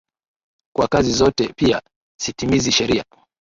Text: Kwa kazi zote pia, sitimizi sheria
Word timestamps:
Kwa 0.75 0.87
kazi 0.87 1.11
zote 1.11 1.53
pia, 1.57 1.81
sitimizi 2.19 2.71
sheria 2.71 3.03